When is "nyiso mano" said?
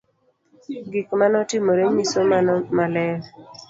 1.93-2.53